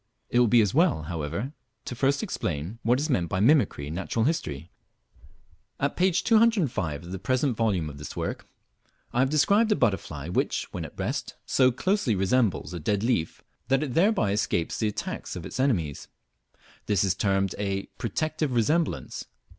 [0.31, 1.53] It will be as well, however,
[1.85, 4.71] first to explain what is meant by mimicry in natural history.
[5.79, 8.47] At page 205 of the first volume of this work,
[9.13, 13.43] I have described a butterfly which, when at rest, so closely resembles a dead leaf,
[13.67, 16.07] that it thereby escape the attacks of its enemies.
[16.87, 19.25] This is termed a "protective resemblance."